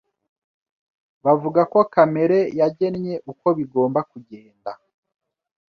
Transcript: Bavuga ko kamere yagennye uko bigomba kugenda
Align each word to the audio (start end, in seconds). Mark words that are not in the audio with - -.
Bavuga 1.25 1.61
ko 1.71 1.79
kamere 1.93 2.39
yagennye 2.59 3.15
uko 3.31 3.47
bigomba 3.57 3.99
kugenda 4.11 4.71